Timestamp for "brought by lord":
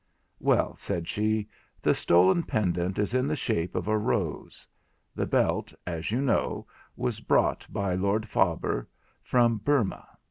7.19-8.27